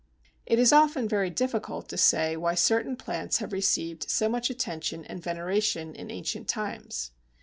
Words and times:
It 0.47 0.57
is 0.57 0.73
often 0.73 1.07
very 1.07 1.29
difficult 1.29 1.87
to 1.89 1.95
say 1.95 2.35
why 2.35 2.55
certain 2.55 2.95
plants 2.95 3.37
have 3.37 3.53
received 3.53 4.09
so 4.09 4.27
much 4.27 4.49
attention 4.49 5.05
and 5.05 5.21
veneration 5.21 5.93
in 5.93 6.09
ancient 6.09 6.47
times. 6.47 7.11